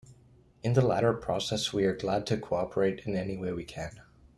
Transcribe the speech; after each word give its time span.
In 0.63 0.73
the 0.73 0.81
latter 0.81 1.13
process 1.13 1.71
we 1.73 1.85
are 1.85 1.95
glad 1.95 2.25
to 2.25 2.37
cooperate 2.39 3.01
in 3.05 3.15
any 3.15 3.37
way 3.37 3.51
we 3.51 3.63
can. 3.63 4.01